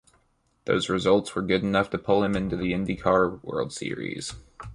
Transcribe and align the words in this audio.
Those 0.65 0.89
results 0.89 1.35
were 1.35 1.43
good 1.43 1.61
enough 1.61 1.91
to 1.91 1.99
pull 1.99 2.23
him 2.23 2.49
to 2.49 2.57
the 2.57 2.73
Indy 2.73 2.95
Car 2.95 3.35
World 3.43 3.71
Series. 3.71 4.33